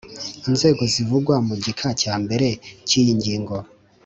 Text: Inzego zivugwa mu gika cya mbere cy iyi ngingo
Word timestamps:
Inzego 0.47 0.81
zivugwa 0.93 1.35
mu 1.47 1.55
gika 1.63 1.89
cya 2.01 2.13
mbere 2.23 2.47
cy 2.87 2.93
iyi 2.99 3.11
ngingo 3.19 3.55